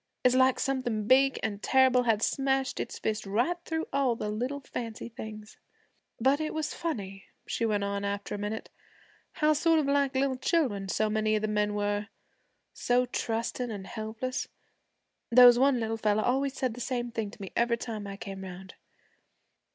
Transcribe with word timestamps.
It's 0.23 0.33
like 0.33 0.59
something 0.59 1.05
big 1.05 1.39
an' 1.43 1.59
terrible 1.59 2.01
had 2.01 2.23
smashed 2.23 2.79
its 2.79 2.97
fist 2.97 3.27
right 3.27 3.55
through 3.65 3.87
all 3.93 4.15
the 4.15 4.29
little 4.31 4.59
fancy 4.61 5.09
things. 5.09 5.59
'But 6.19 6.41
it 6.41 6.55
was 6.55 6.73
funny,' 6.73 7.25
she 7.45 7.67
went 7.67 7.83
on 7.83 8.03
after 8.03 8.33
a 8.33 8.39
minute, 8.39 8.71
'how 9.33 9.53
sort 9.53 9.77
of 9.77 9.85
like 9.85 10.15
children 10.41 10.89
so 10.89 11.07
many 11.07 11.35
of 11.35 11.43
the 11.43 11.47
men 11.47 11.75
were, 11.75 12.07
so 12.73 13.05
trusting 13.05 13.69
an' 13.69 13.83
helpless. 13.85 14.47
There 15.29 15.45
was 15.45 15.59
one 15.59 15.79
little 15.79 15.97
fella 15.97 16.23
always 16.23 16.55
said 16.55 16.73
the 16.73 16.81
same 16.81 17.11
thing 17.11 17.29
to 17.29 17.39
me 17.39 17.51
every 17.55 17.77
time 17.77 18.07
I 18.07 18.17
came 18.17 18.41
'round. 18.41 18.73